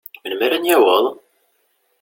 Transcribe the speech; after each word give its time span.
Melmi 0.23 0.43
ara 0.45 0.57
n-yaweḍ? 0.57 1.05